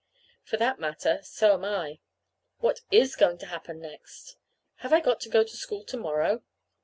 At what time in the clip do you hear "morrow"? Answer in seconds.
5.97-6.41